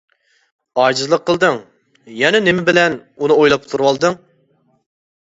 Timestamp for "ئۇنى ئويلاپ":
2.99-3.71